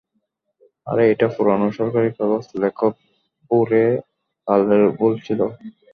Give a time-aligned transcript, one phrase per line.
[0.87, 2.93] আরে এটা পুরানো সরকারি কাগজ লেখক
[3.51, 3.85] ভুরে
[4.47, 5.39] লালের ভুল ছিল।